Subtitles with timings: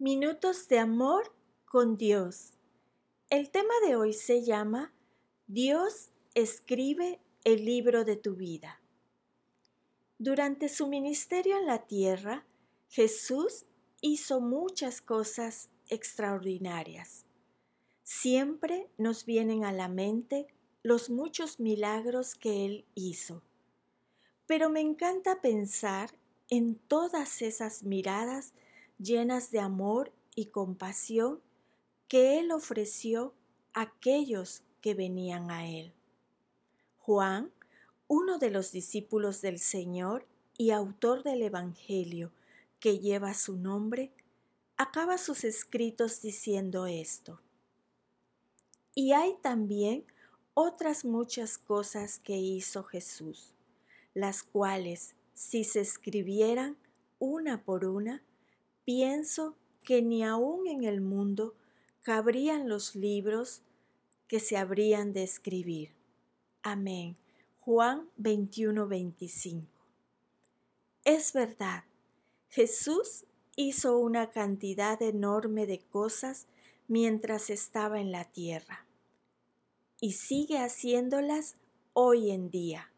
[0.00, 2.52] Minutos de amor con Dios.
[3.30, 4.92] El tema de hoy se llama
[5.48, 8.80] Dios escribe el libro de tu vida.
[10.16, 12.46] Durante su ministerio en la tierra,
[12.88, 13.66] Jesús
[14.00, 17.24] hizo muchas cosas extraordinarias.
[18.04, 20.46] Siempre nos vienen a la mente
[20.84, 23.42] los muchos milagros que Él hizo.
[24.46, 26.12] Pero me encanta pensar
[26.50, 28.52] en todas esas miradas
[28.98, 31.40] llenas de amor y compasión
[32.08, 33.34] que Él ofreció
[33.72, 35.92] a aquellos que venían a Él.
[36.98, 37.52] Juan,
[38.06, 40.26] uno de los discípulos del Señor
[40.56, 42.32] y autor del Evangelio
[42.80, 44.12] que lleva su nombre,
[44.76, 47.40] acaba sus escritos diciendo esto.
[48.94, 50.04] Y hay también
[50.54, 53.54] otras muchas cosas que hizo Jesús,
[54.14, 56.76] las cuales, si se escribieran
[57.18, 58.22] una por una,
[58.88, 61.54] pienso que ni aún en el mundo
[62.00, 63.60] cabrían los libros
[64.28, 65.90] que se habrían de escribir.
[66.62, 67.18] Amén.
[67.60, 69.66] Juan 21, 25.
[71.04, 71.84] Es verdad,
[72.48, 73.26] Jesús
[73.56, 76.46] hizo una cantidad enorme de cosas
[76.86, 78.86] mientras estaba en la tierra
[80.00, 81.56] y sigue haciéndolas
[81.92, 82.90] hoy en día.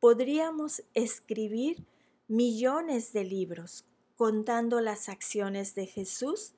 [0.00, 1.86] Podríamos escribir
[2.26, 3.84] millones de libros
[4.22, 6.52] contando las acciones de Jesús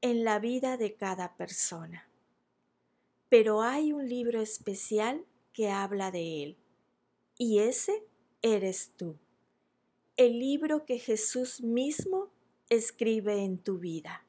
[0.00, 2.08] en la vida de cada persona.
[3.28, 6.56] Pero hay un libro especial que habla de Él,
[7.38, 8.02] y ese
[8.42, 9.16] eres tú,
[10.16, 12.32] el libro que Jesús mismo
[12.68, 14.26] escribe en tu vida.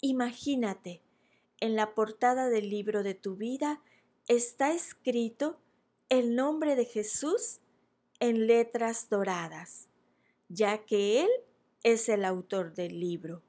[0.00, 1.00] Imagínate,
[1.60, 3.80] en la portada del libro de tu vida
[4.26, 5.60] está escrito
[6.08, 7.60] el nombre de Jesús
[8.18, 9.86] en letras doradas,
[10.48, 11.30] ya que Él
[11.82, 13.42] es el autor del libro.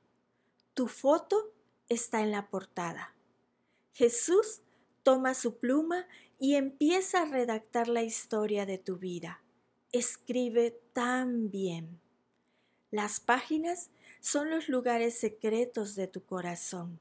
[0.73, 1.53] Tu foto
[1.87, 3.15] está en la portada.
[3.93, 4.61] Jesús
[5.03, 9.41] toma su pluma y empieza a redactar la historia de tu vida.
[9.91, 11.99] Escribe tan bien.
[12.91, 13.89] Las páginas
[14.19, 16.99] son los lugares secretos de tu corazón.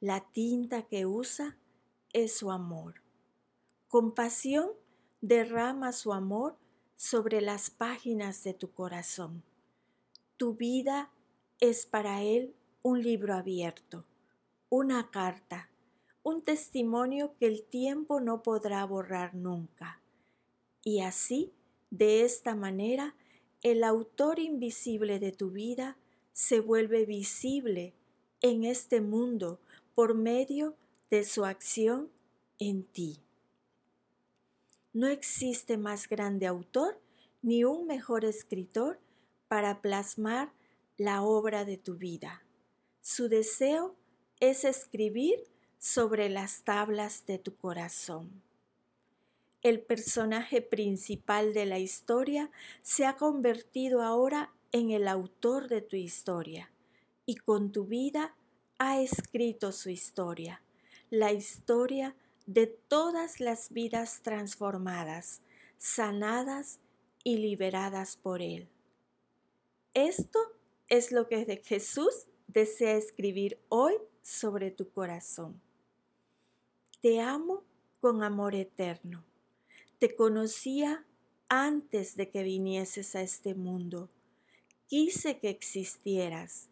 [0.00, 1.56] La tinta que usa
[2.12, 3.02] es su amor.
[3.88, 4.70] Con pasión
[5.20, 6.56] derrama su amor
[6.96, 9.42] sobre las páginas de tu corazón.
[10.36, 11.10] Tu vida
[11.60, 14.04] es para Él un libro abierto,
[14.68, 15.70] una carta,
[16.22, 20.02] un testimonio que el tiempo no podrá borrar nunca.
[20.84, 21.52] Y así,
[21.90, 23.14] de esta manera,
[23.62, 25.96] el autor invisible de tu vida
[26.32, 27.94] se vuelve visible
[28.42, 29.58] en este mundo
[29.94, 30.76] por medio
[31.10, 32.10] de su acción
[32.58, 33.22] en ti.
[34.92, 37.00] No existe más grande autor
[37.40, 38.98] ni un mejor escritor
[39.48, 40.52] para plasmar
[40.96, 42.42] la obra de tu vida.
[43.00, 43.94] Su deseo
[44.40, 45.44] es escribir
[45.78, 48.42] sobre las tablas de tu corazón.
[49.62, 52.50] El personaje principal de la historia
[52.82, 56.70] se ha convertido ahora en el autor de tu historia
[57.24, 58.34] y con tu vida
[58.78, 60.62] ha escrito su historia,
[61.10, 62.14] la historia
[62.46, 65.40] de todas las vidas transformadas,
[65.78, 66.78] sanadas
[67.24, 68.68] y liberadas por Él.
[69.96, 70.38] Esto
[70.88, 75.58] es lo que Jesús desea escribir hoy sobre tu corazón.
[77.00, 77.64] Te amo
[78.02, 79.24] con amor eterno.
[79.98, 81.06] Te conocía
[81.48, 84.10] antes de que vinieses a este mundo.
[84.86, 86.68] Quise que existieras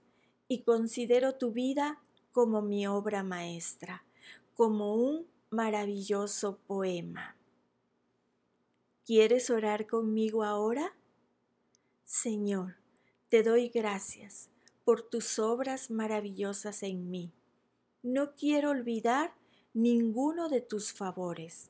[0.47, 4.05] y considero tu vida como mi obra maestra,
[4.55, 7.39] como un maravilloso poema.
[9.07, 10.95] ¿Quieres orar conmigo ahora?
[12.05, 12.84] Señor,
[13.35, 14.49] te doy gracias
[14.85, 17.33] por tus obras maravillosas en mí.
[18.01, 19.35] No quiero olvidar
[19.73, 21.69] ninguno de tus favores.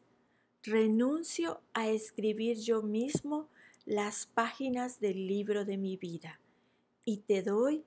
[0.62, 3.48] Renuncio a escribir yo mismo
[3.86, 6.38] las páginas del libro de mi vida
[7.02, 7.82] y te doy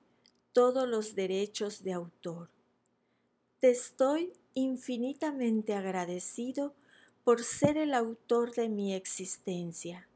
[0.52, 2.50] todos los derechos de autor.
[3.60, 6.74] Te estoy infinitamente agradecido
[7.22, 10.07] por ser el autor de mi existencia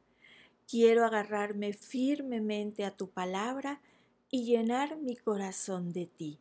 [0.67, 3.81] Quiero agarrarme firmemente a tu palabra
[4.29, 6.39] y llenar mi corazón de ti,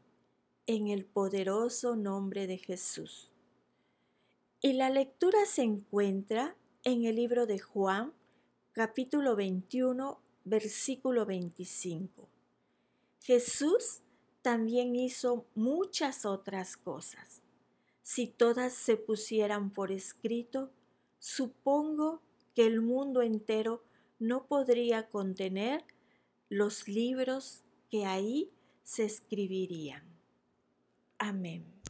[0.66, 3.30] en el poderoso nombre de Jesús.
[4.60, 8.12] Y la lectura se encuentra en el libro de Juan,
[8.72, 12.28] capítulo 21, versículo 25.
[13.20, 14.00] Jesús
[14.40, 17.42] también hizo muchas otras cosas.
[18.02, 20.70] Si todas se pusieran por escrito,
[21.18, 22.20] supongo
[22.54, 23.82] que el mundo entero
[24.22, 25.84] no podría contener
[26.48, 28.52] los libros que ahí
[28.84, 30.04] se escribirían.
[31.18, 31.81] Amén.